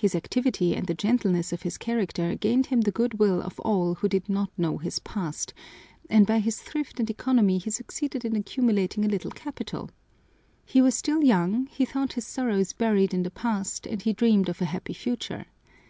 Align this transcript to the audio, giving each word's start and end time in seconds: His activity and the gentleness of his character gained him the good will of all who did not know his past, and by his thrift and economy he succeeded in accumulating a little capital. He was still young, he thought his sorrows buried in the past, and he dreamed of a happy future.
His 0.00 0.14
activity 0.14 0.74
and 0.74 0.86
the 0.86 0.94
gentleness 0.94 1.52
of 1.52 1.60
his 1.60 1.76
character 1.76 2.34
gained 2.36 2.64
him 2.68 2.80
the 2.80 2.90
good 2.90 3.18
will 3.18 3.42
of 3.42 3.60
all 3.60 3.96
who 3.96 4.08
did 4.08 4.26
not 4.26 4.50
know 4.56 4.78
his 4.78 4.98
past, 4.98 5.52
and 6.08 6.26
by 6.26 6.38
his 6.38 6.58
thrift 6.62 6.98
and 6.98 7.10
economy 7.10 7.58
he 7.58 7.68
succeeded 7.68 8.24
in 8.24 8.34
accumulating 8.34 9.04
a 9.04 9.08
little 9.08 9.30
capital. 9.30 9.90
He 10.64 10.80
was 10.80 10.94
still 10.94 11.22
young, 11.22 11.66
he 11.66 11.84
thought 11.84 12.14
his 12.14 12.26
sorrows 12.26 12.72
buried 12.72 13.12
in 13.12 13.24
the 13.24 13.30
past, 13.30 13.86
and 13.86 14.00
he 14.00 14.14
dreamed 14.14 14.48
of 14.48 14.62
a 14.62 14.64
happy 14.64 14.94
future. 14.94 15.44